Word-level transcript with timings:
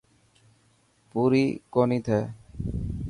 پوري 1.09 1.45
ڪوني 1.73 1.99
ٿي. 2.05 2.19